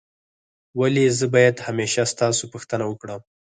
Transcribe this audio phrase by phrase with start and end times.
[0.79, 3.21] ولي زه باید همېشه ستاسو پوښتنه وکړم؟